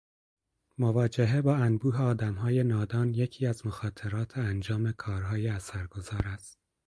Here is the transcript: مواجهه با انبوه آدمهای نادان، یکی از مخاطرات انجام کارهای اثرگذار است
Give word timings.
مواجهه 0.77 1.41
با 1.41 1.55
انبوه 1.55 2.01
آدمهای 2.01 2.63
نادان، 2.63 3.13
یکی 3.13 3.45
از 3.47 3.67
مخاطرات 3.67 4.37
انجام 4.37 4.91
کارهای 4.91 5.47
اثرگذار 5.47 6.21
است 6.25 6.59